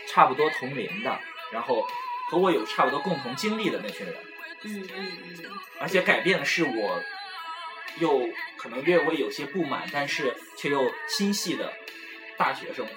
[0.08, 1.20] 差不多同龄的，
[1.52, 1.84] 然后
[2.30, 4.16] 和我有差不多共同经历的那群人，
[4.62, 5.12] 嗯嗯
[5.44, 7.02] 嗯而且改变的是我，
[8.00, 8.28] 又
[8.58, 11.72] 可能略微有些不满，但是却又心系的
[12.38, 12.94] 大学生活。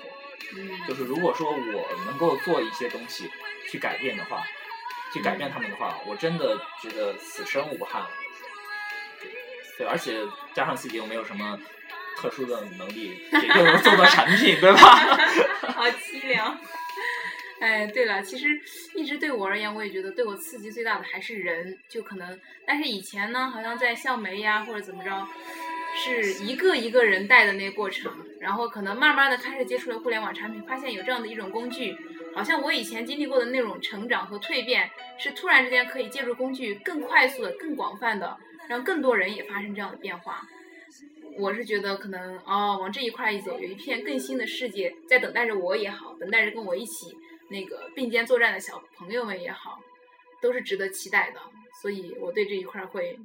[0.57, 3.31] 嗯，就是如果说我能够做一些东西
[3.71, 4.45] 去改变的话，
[5.13, 8.09] 去改变他们的话，我真的觉得此生无憾了。
[9.77, 10.21] 对，而且
[10.55, 11.59] 加上自己又没有什么
[12.17, 14.79] 特殊的能力，也就能做到产品，对吧？
[15.75, 16.57] 好凄凉。
[17.65, 18.47] 哎，对了，其实
[18.95, 25.27] 一直对我而言，我也觉得对我刺激最大的还是人，就可能，但是以前呢，好像在校媒呀或者怎么着，
[25.97, 31.97] 是一个一个人带的那个过程，然后可能慢慢的开始接触了互联网产品，发现有这样的一种工具，
[32.35, 38.37] 好像我以前经历过的那种成长和蜕变，是突然之间可以借助工具更快速的、更广泛的，
[38.69, 40.47] 让更多人也发生这样的变化。
[41.39, 47.17] 我是觉得可能哦，往这一块一走，有一片更新的世界在等待着我也好，等待着跟我一起
[47.51, 49.79] 那个并肩作战的小朋友们也好，
[50.41, 51.41] 都是值得期待的。
[51.83, 53.19] 所以我对这一块会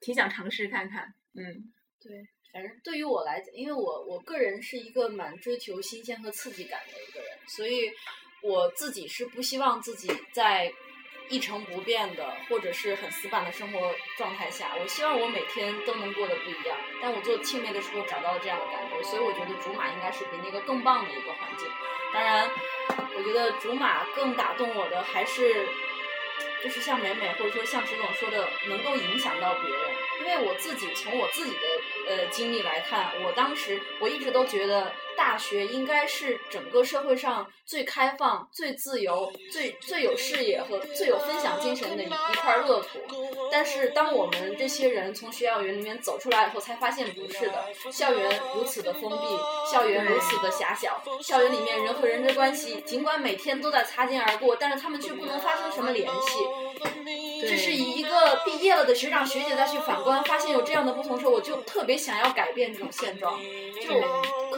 [0.00, 1.12] 挺想尝试看看。
[1.34, 2.12] 嗯，对，
[2.52, 7.90] 反正对于我来讲，因为我我个人是一个蛮追求新鲜和刺激感的一个人，所以
[8.42, 10.72] 我自己是不希望自己在
[11.30, 16.76] 一成不变的或者是很死板的生活状态下，我希望我每天都能过得不一样。
[17.00, 21.66] 但我做青梅的时候找到了这样的感觉，所以我觉得竹马应该是比那个更棒的一个环境。
[22.12, 22.50] 当然，
[23.16, 25.66] 我觉得竹马更打动我的还是。
[26.62, 29.80] 就是像美美或者说像石总说的，能够影响到别人。
[30.20, 31.58] 因为我自己从我自己的
[32.08, 42.98] 呃经历来看，我当时我一直都觉得大学应该是整个社会上最开放、最自由、最最有视野和最有分享精神的一一块乐土。
[43.50, 47.64] 但是当我们这些人从学校园里面走出来以后，才发现不是的。
[47.90, 56.49] 校园如此的封闭，校园如此的狭小，校园里面人和人的关系，尽管每天都在擦肩而过，但是他们却不能发生什么联系。
[57.40, 63.38] 这是以一个毕业了的学长学姐再去反观，发现有这样的不同时候，我就特别想要改变这种现状。
[63.80, 63.88] 就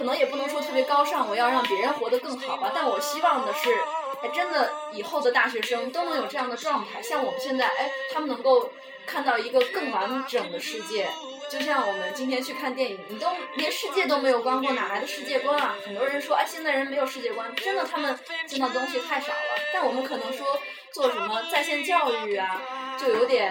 [0.02, 2.72] 可能也不能说特别高尚，我要让别人活得更好吧。
[2.74, 3.72] 但我希望的是，
[4.20, 8.72] 哎，真的以后的大学生都能有这样的状态，像我们现在，哎，他们能够
[9.06, 11.08] 看到一个更完整的世界。
[11.48, 15.76] 就像我们今天去看电影，你都连世界都没有观过，哪来的世界观啊？
[15.86, 19.62] 很多人说，哎，现在人没有世界观，真的，他们见到东西太少了。
[19.72, 20.44] 但我们可能说。
[20.92, 22.60] 做什么在线教育啊，
[23.00, 23.50] 就有点，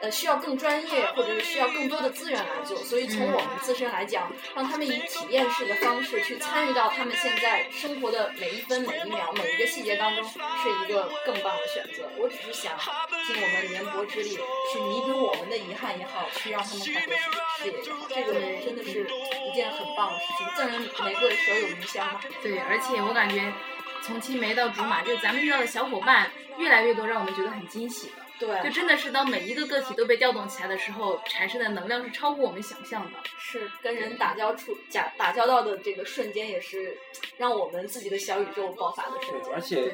[0.00, 2.76] 呃，需要更专业，或者是需要更多的资源来做。
[2.84, 12.08] 所以从我们自身来讲，让他们以体验式的方式去参与到他们现在生活的每一分每一秒每一个细节当中，是一个更棒的选择。
[12.16, 12.78] 我只是想
[13.26, 14.38] 尽我们绵薄之力，
[14.72, 18.32] 去弥补我们的遗憾也好，去让他们开拓事业也好，这个
[18.64, 19.04] 真的是
[19.50, 20.46] 一件很棒的事情。
[20.56, 22.20] 赠人玫瑰，手有余香嘛。
[22.42, 23.52] 对，而且我感觉。
[24.00, 28.22] 从青梅到竹马，就咱们遇到的小伙伴越来越多，让我们觉得很惊喜的。
[28.38, 33.18] 对，就真的是当每一个个体都被调动起来的时候，产生的能量是超乎我们想象的。
[33.38, 36.96] 是跟人打交处、打打交道的这个瞬间，也是
[37.36, 39.52] 让我们自己的小宇宙爆发的瞬间。
[39.52, 39.92] 而且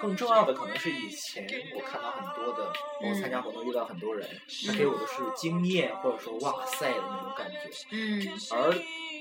[0.00, 4.28] 更重要的可能是以前我看到很多的，我参加活动遇到很多人，
[4.66, 7.58] 他给我的是惊艳或者说哇塞的那种感觉。
[7.90, 8.26] 嗯。
[8.50, 8.72] 而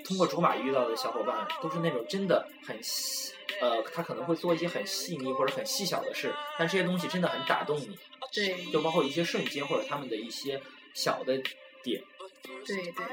[0.06, 2.80] 通过竹马遇到的小伙伴，都是那种真的很。
[3.62, 7.97] 呃，他可能会做一些很细腻或者很细小的事，但这些东西真的很打动你。
[8.34, 10.60] 对，就包括一些瞬间或者他们的一些
[10.93, 11.38] 小的
[11.84, 12.02] 点。
[12.65, 13.06] 对对对。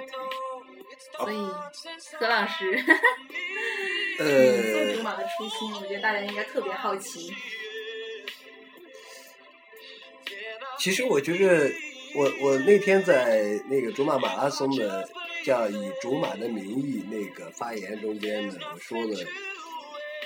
[1.19, 1.37] 所以，
[2.19, 2.83] 何老师，
[4.19, 7.33] 呃，做竹马的初心，我觉得大家应该特别好奇。
[10.79, 11.71] 其实我觉得，
[12.15, 15.09] 我我那天在那个竹马马拉松的
[15.45, 19.27] 叫以竹马的名义那个发言中间呢，我说的。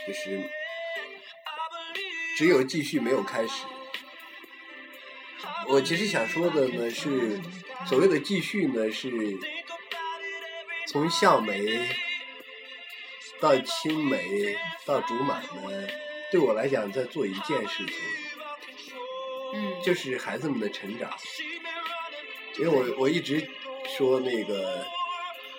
[0.07, 0.41] 就是
[2.37, 3.65] 只有继续没有开始。
[5.69, 7.41] 我其实想说的呢是，
[7.87, 9.11] 所谓的继续呢是
[10.89, 11.89] 从校梅
[13.41, 15.89] 到青梅到竹马呢，
[16.31, 17.95] 对我来讲在做一件事情，
[19.55, 21.11] 嗯，就是孩子们的成长。
[22.59, 23.49] 因为我我一直
[23.97, 24.85] 说那个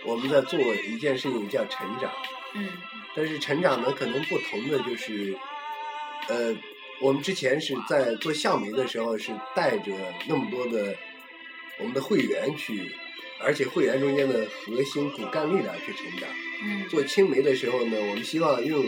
[0.05, 2.11] 我们在做一件事情叫成长。
[2.55, 2.69] 嗯，
[3.15, 5.35] 但是成长呢，可能不同的就是，
[6.27, 6.55] 呃，
[7.01, 9.91] 我们之前是在做校媒的时候，是带着
[10.27, 10.95] 那么多的
[11.79, 12.91] 我们的会员去，
[13.41, 16.29] 而且会员中间的核心骨干力量去成长。
[16.63, 18.85] 嗯，做青媒的时候呢，我们希望用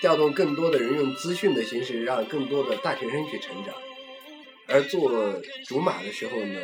[0.00, 3.74] 调动更多的人用资讯的形式，让更多的大学生去成长。
[4.68, 6.60] 而做竹马的时候呢，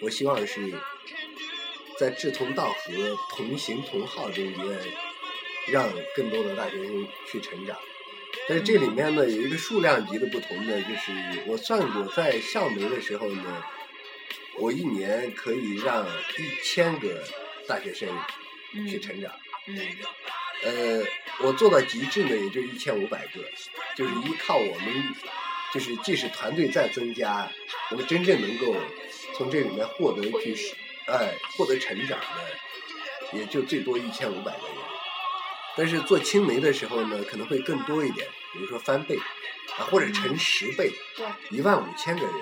[0.00, 0.72] 我希望是。
[1.98, 4.64] 在志同道合、同行同好中间，
[5.72, 7.76] 让更多的大学生去成长。
[8.48, 13.64] 但是这里面呢，有一个数量级的不同呢，就是我算过，在校媒的时候呢，
[14.58, 17.24] 我一年可以让一千个
[17.66, 18.08] 大学生
[18.88, 19.32] 去成长。
[19.66, 19.76] 嗯。
[20.62, 21.04] 呃，
[21.40, 23.40] 我做到极致呢，也就一千五百个，
[23.96, 25.14] 就是依靠我们，
[25.72, 27.50] 就是即使团队再增加，
[27.90, 28.74] 我们真正能够
[29.34, 30.56] 从这里面获得去。
[31.08, 34.76] 哎，获得成长的也就最多一千五百个人，
[35.76, 39.16] 但是做青梅的时候呢，可能会更多一点，比如说翻倍，
[39.78, 40.92] 啊或者乘十倍，
[41.50, 42.34] 一万五千个人。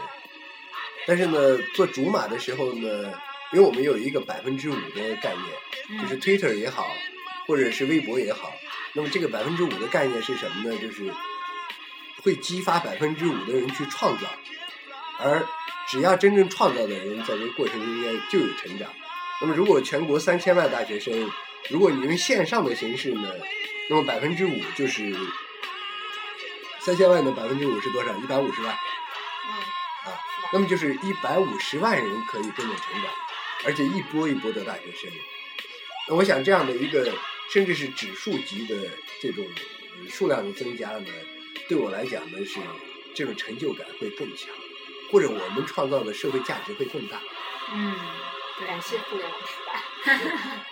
[1.07, 3.13] 但是呢，做竹马的时候呢，
[3.53, 6.89] 因为我们有一个百分之五的概念，就是 Twitter 也好，
[7.47, 8.53] 或者是微博也好，
[8.93, 10.77] 那么这个百分之五的概念是什么呢？
[10.79, 11.13] 就是
[12.23, 14.27] 会激发百分之五的人去创造，
[15.19, 15.47] 而
[15.89, 18.89] 只要真正创造的人，在这个过程中间就有成长。
[19.41, 21.31] 那么如果全国三千万大学生，
[21.71, 23.31] 如果你用线上的形式呢，
[23.91, 25.15] 那么百分之五就是
[26.81, 28.17] 三千万的百分之五是多少？
[28.19, 28.75] 一百五十万。
[29.49, 30.19] 嗯，啊，
[30.53, 33.13] 那么就是一百五十万人可以跟着成长，
[33.65, 35.11] 而且一波一波的大学生。
[36.09, 37.13] 那我想这样的一个
[37.53, 38.75] 甚至是指数级的
[39.21, 41.07] 这种呃数量的增加呢，
[41.69, 42.61] 对我来讲呢是
[43.15, 44.49] 这种成就感会更强，
[45.11, 47.21] 或者我们创造的社会价值会更大。
[47.73, 47.95] 嗯，
[48.67, 50.17] 感谢互联网时代。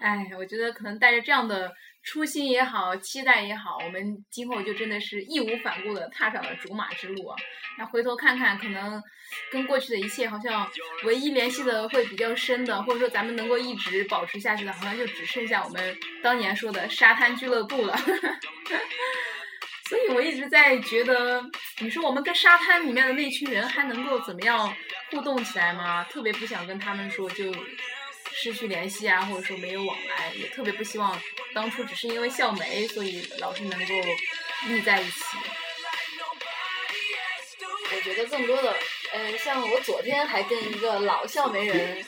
[0.00, 1.70] 哎，我觉得可能带着这样的
[2.02, 7.36] 初心也好，期待也好，我们今后就真的是义无反顾的踏上了竹马之路啊。
[7.76, 9.02] 那回头看看，可能
[9.50, 10.66] 跟过去的一切好像
[11.04, 17.94] 唯一联系的会比较深的，或者说咱们能够一直保持下去的，好像就只剩下我们当年说的沙滩俱乐部了。
[19.90, 21.44] 所以我一直在觉得，
[21.80, 24.72] 你说我们跟沙滩里面的那群人还能够怎么样
[25.10, 26.06] 互动起来吗？
[26.08, 27.52] 特别不想跟他们说就
[28.30, 31.20] 失去联系啊，或者说没有往来，也特别不希望
[31.52, 33.94] 当初只是因为校媒，所以老是能够
[34.68, 35.24] 腻在一起。
[37.92, 38.72] 我觉得更多的，
[39.12, 42.06] 呃，像我昨天还跟一个老校媒人，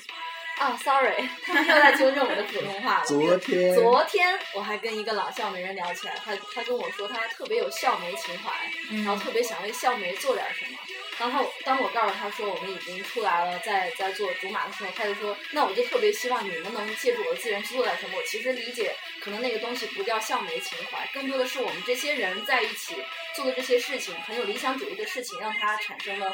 [0.63, 3.05] 啊，sorry， 他们又在纠正我的普通话了。
[3.05, 8.53] 昨天昨天我还跟一个老校媒人聊起来，他他跟我说他特别有校媒情怀，
[8.91, 10.79] 嗯然后特别想为校媒做点什么。
[11.19, 18.17] 然后当我告诉他说我们已经出来了，在在做竹马的时候，他就说那我就特别希望你们能借助我的资源去做点什么。
[18.17, 22.95] 我其实理解，可能那个东西不叫校媒情怀，更多的是我们这些人在一起
[23.35, 26.33] 做的这些事情，很有理想主义的事情，让他产生了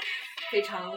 [0.51, 0.93] 非常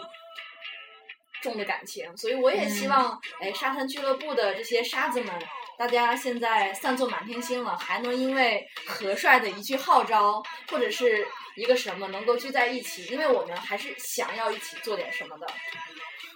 [1.41, 2.15] 重的感情。
[2.15, 5.33] 所以我也希望，哎，沙滩俱乐部的这些沙子们。
[5.77, 13.05] 大家现在散作满天星了，还能因为何帅的一句号召，或者是一个什么，能够聚在一起？
[13.05, 15.47] 因为我们还是想要一起做点什么的。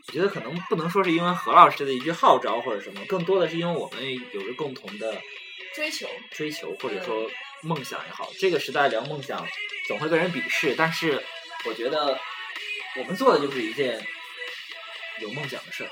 [0.08, 5.16] 我觉得可能不能说是因为何老师的一句号召或者什么，更多的是因为我们有着共同的
[5.76, 7.30] 追求，追求或者说
[7.62, 8.32] 梦想也好。
[8.40, 9.46] 这个时代聊梦想
[9.88, 11.24] 总会被人鄙视，但是
[11.68, 12.20] 我觉得
[12.98, 14.04] 我们做的就是一件
[15.20, 15.90] 有梦想的事儿。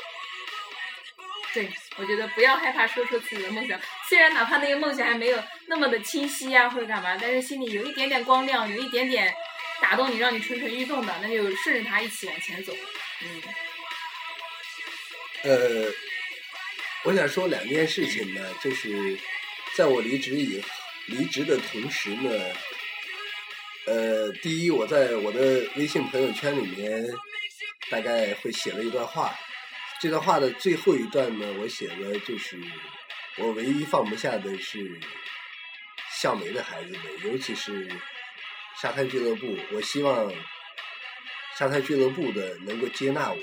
[1.53, 9.33] 对，我觉得不要害怕说出自己的梦想，虽然哪怕那个梦想还没有那么的清晰啊、或者干嘛，但是心里有一点点光亮，有一点点
[9.81, 12.73] 打动你，让你蠢蠢欲动的，那就顺着它一起往前走。
[13.21, 13.41] 嗯
[15.43, 15.91] 呃，
[17.03, 19.17] 我想说两件事情呢，就是
[19.75, 20.63] 在我离职以
[21.07, 22.31] 离职的同时呢，
[23.86, 27.05] 呃，第一，我在我的微信朋友圈里面
[27.93, 29.38] 大概会写了一段话，
[30.01, 32.58] 这段话的最后一段呢，我写的就是
[33.38, 34.99] 我唯一放不下的是
[36.10, 37.88] 向梅的孩子们，尤其是
[38.82, 40.34] 沙滩俱乐部，我希望
[41.56, 43.38] 沙滩俱乐部的能够接纳我，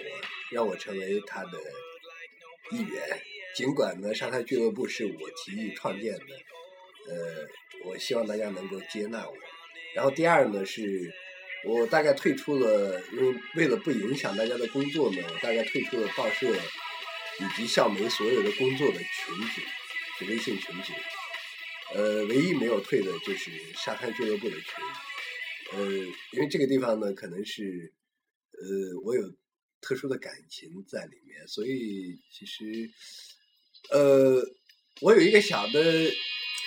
[0.50, 1.52] 让我成为他的
[2.72, 3.22] 一员。
[3.54, 6.24] 尽管呢，沙滩俱乐部是我提议创建的，
[7.08, 7.46] 呃，
[7.84, 9.36] 我希望大家能够接纳我。
[9.94, 11.14] 然后第二呢，是
[11.64, 19.61] 我大概退出了，因为为了不影响大家的工作呢，我大概退出了报社以及校媒所有的工作的群组，
[20.18, 20.92] 就微信群组。
[21.94, 24.64] 呃，唯一没有退的就是沙滩俱乐部的群。
[25.73, 25.87] 呃，
[26.33, 27.92] 因为这个地方呢，可能是
[28.53, 29.23] 呃，我有
[29.81, 32.90] 特殊的感情在里面，所以其实
[33.90, 34.42] 呃，
[35.01, 36.11] 我有一个小的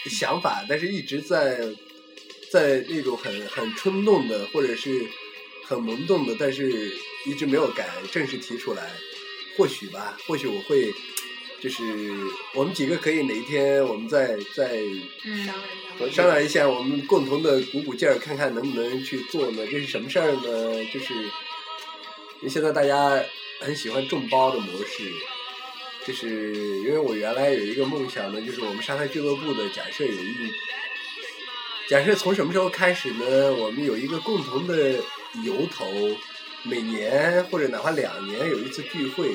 [0.10, 1.60] 想法，但是一直在
[2.54, 5.04] 在那种很很冲动的，或者是
[5.64, 6.94] 很萌动的，但是
[7.26, 8.92] 一直没有敢正式提出来。
[9.58, 10.94] 或许吧，或许我会，
[11.60, 11.82] 就是
[12.54, 14.80] 我们几个可以哪一天我们再再
[15.26, 16.16] 嗯商量一下。
[16.16, 19.66] 商量一下，我们共同的鼓鼓劲儿，看看能不能去做呢？
[19.66, 20.86] 这是什么事儿呢？
[20.94, 23.20] 就是因为现在大家
[23.62, 25.12] 很喜欢众包的模式，
[26.06, 30.52] 就是因为我原来有一个梦想呢，就是我们沙滩俱乐部的假设有一，
[31.90, 33.54] 假设从什么时候开始呢？
[33.54, 34.94] 我们有一个共同的
[35.44, 35.86] 由头，
[36.64, 39.30] 每年或者哪怕两年有一次聚会，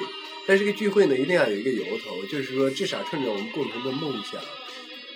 [0.47, 4.41] 但这个聚会呢一定要有一个由头，就是说至少趁着我们共同的梦想。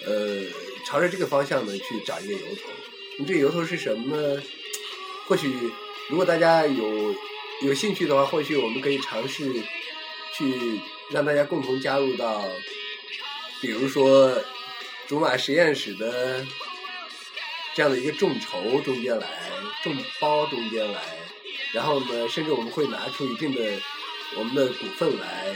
[0.04, 0.42] 呃，
[0.86, 2.70] 朝着这个方向呢去找一个由头。
[3.18, 4.42] 你这个由头是什么呢？
[5.26, 5.50] 或许
[6.10, 7.14] 如果大家有
[7.62, 9.50] 有兴趣的话，或许我们可以尝试
[10.34, 10.80] 去
[11.10, 12.44] 让大家共同加入到，
[13.62, 14.38] 比如说
[15.08, 16.44] 竹马实验室的
[17.74, 19.28] 这样的一个众筹中间来，
[19.82, 21.00] 众包中间来，
[21.72, 23.60] 然后呢，甚至我们会拿出一定的
[24.36, 25.54] 我们的股份来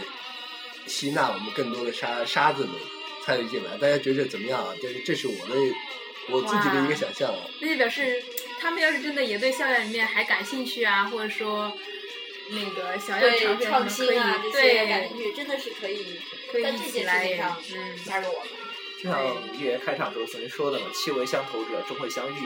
[0.87, 2.75] 吸纳我们更多的沙沙子们。
[3.25, 4.73] 参与进来，大家觉得怎么样啊？
[4.81, 5.57] 这这是我的
[6.29, 7.41] 我自己的一个想象啊。
[7.61, 8.23] 那就表示
[8.61, 11.77] 他们要是真的也对校园里面还感兴趣啊，或者说
[12.51, 16.21] 那个想要尝试什创么可以新啊这些感对兴趣，真的是可以
[16.53, 18.49] 可以在这件事一起来情上嗯加入我们。
[19.03, 19.23] 就像
[19.59, 22.39] 月爷开场时候曾经说的嘛，“气味相投者终会相遇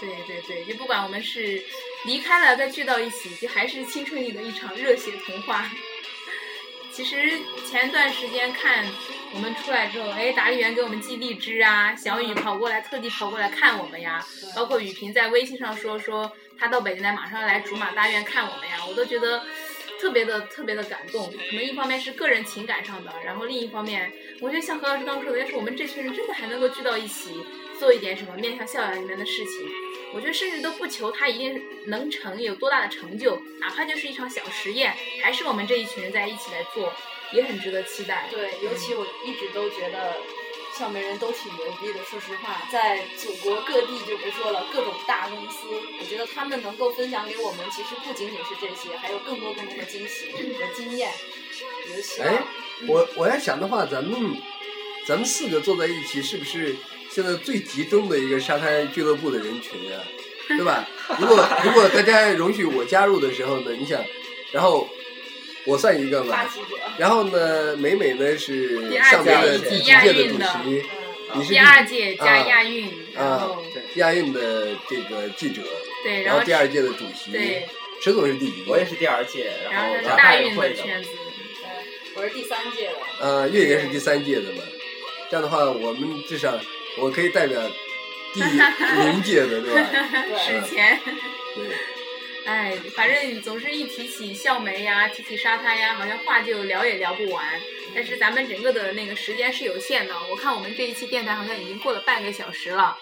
[0.00, 1.62] 对对对，就不管我们是
[2.06, 5.70] 离开了再聚到一起，就还是青春里的一场热血童话。
[6.92, 7.38] 其实
[7.70, 8.84] 前段时间看
[9.32, 14.26] 我们出来之后，哎，达利园给我们寄荔枝啊，小雨跑过来特地跑过来看我们呀，
[14.56, 19.42] 包括雨萍在微信上说说她到北京来，马上要来竹马大院看我们呀，我都觉得
[20.00, 21.32] 特别的特别的感动。
[21.32, 24.12] 可能一方面是个人情感上的，然后另一方面，
[24.42, 27.30] 我觉得像何老师刚说的，要是我们这群人真的还能够聚到一起，
[27.78, 29.70] 做一点什么面向校园里面的事情，
[30.12, 36.92] 我觉得甚至都不求他一定能成有多大的成就，哪怕就是一场小实验，还是我们这一群人在一起来做，
[37.32, 38.26] 也很值得期待。
[38.32, 40.16] 对，尤其我一直都觉得
[40.76, 42.04] 校媒人都挺牛逼的。
[42.04, 45.68] 说实话，在祖国各地就不说了，各种大公司，
[46.00, 51.12] 我觉得他们能够分享给我们，其实不仅仅是这些，还有更多更多的惊喜和经验。
[52.20, 52.42] 哎，
[52.86, 54.36] 我我要想的话，咱们
[55.06, 56.74] 咱们四个坐在一起，是不是
[57.10, 60.02] 现在最集中的一个沙滩俱乐部的人群啊？
[60.48, 60.86] 对吧？
[61.18, 64.02] 如果 如果大家容许我加入的时候呢，你想，
[64.50, 64.88] 然后
[65.64, 66.44] 我算一个嘛，
[66.98, 70.84] 然后呢，美美呢是上面的届第几届的主席，
[71.34, 75.62] 嗯，你是第二届加啊亚运，然啊后亚运的这个记者，
[76.04, 77.66] 对，然然后后第二届的主席，对，
[78.02, 80.74] 迟总是第几”，我也是第二届，然后大运的。
[80.74, 81.21] 圈子，对，
[82.14, 82.94] 我是第三届的。
[83.20, 84.62] 呃，月爷是第三届的嘛，
[85.30, 86.58] 这样的话，我们至少
[86.98, 87.60] 我可以代表
[88.34, 88.40] 第
[89.02, 89.88] 零届的，对吧？
[90.28, 91.00] 对，史前。
[91.54, 91.64] 对，
[92.44, 97.44] 哎，反正总是一提起校梅呀，提起沙滩呀，好像话就聊也聊不完。
[97.94, 102.98] 但是咱们整个的那个时间是有限的，我看我们这一期电台好像已经过了半个小时了。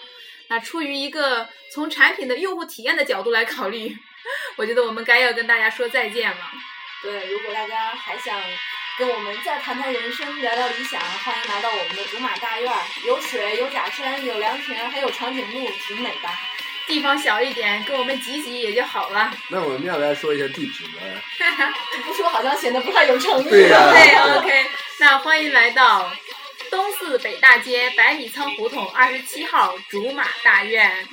[0.47, 3.95] 那出于一个从产品的用户体验的角度来考虑，
[4.57, 6.37] 我觉得我们该要跟大家说再见了。
[7.01, 8.37] 对，如果大家还想
[8.97, 12.71] 跟我们再谈谈人生、聊聊理想，欢迎来到我们的竹马大院，
[13.05, 16.29] 有水、有假山、有良田，还有长颈鹿，挺美的。
[16.87, 19.33] 地方小一点，跟我们挤挤也就好了。
[19.47, 20.99] 那我们要不要说一下地址呢？
[22.05, 23.49] 不说好像显得不太有诚意。
[23.49, 24.65] 对呀对，OK，
[24.99, 26.11] 那欢迎来到
[26.69, 31.07] 东四北大街百米仓胡同二十七号竹马大院。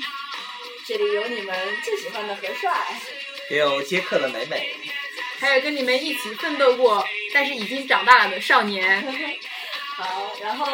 [0.84, 2.72] 这里有你们最喜欢的何帅。
[3.50, 4.76] 也有接客的美美，
[5.38, 7.02] 还有跟你们一起奋斗过，
[7.32, 9.04] 但是已经长大了的少年。
[9.98, 10.64] 好，然后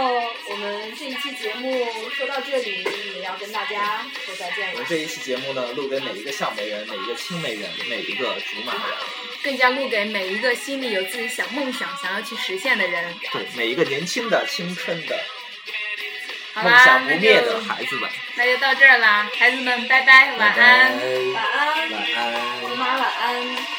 [0.50, 2.84] 我们这一期节目说到这里，
[3.14, 4.86] 也要跟大家说再见了我们。
[4.86, 8.82] 这一期节目呢，录给每一个向美人，每一个青美人，每一个竹马人，
[9.42, 13.14] 更加录给每一个心里有自己想梦想、想要去实现的人。
[13.32, 15.18] 对每一个年轻的、青春的、
[16.52, 18.10] 好啦梦想，不灭的孩子们。
[18.34, 20.98] 那就到这儿啦，孩子们，拜拜，晚安。
[21.32, 23.73] 晚安，晚安竹马晚安。